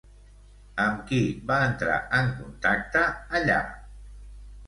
Amb 0.83 1.01
qui 1.09 1.19
va 1.51 1.57
entrar 1.65 1.97
en 2.19 2.33
contacte 2.39 3.05
allà? 3.41 3.59